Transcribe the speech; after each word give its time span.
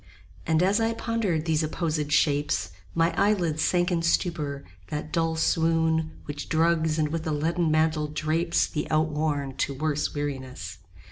And 0.47 0.63
as 0.63 0.79
I 0.81 0.93
pondered 0.95 1.45
these 1.45 1.61
opposed 1.61 2.11
shapes 2.11 2.71
My 2.95 3.13
eyelids 3.15 3.61
sank 3.61 3.91
in 3.91 4.01
stupor, 4.01 4.63
that 4.87 5.13
dull 5.13 5.35
swoon 5.35 5.95
20 6.23 6.23
Which 6.25 6.49
drugs 6.49 6.97
and 6.97 7.09
with 7.09 7.27
a 7.27 7.31
leaden 7.31 7.69
mantle 7.69 8.07
drapes 8.07 8.65
The 8.65 8.89
outworn 8.89 9.57
to 9.57 9.75
worse 9.75 10.15
weariness. 10.15 10.79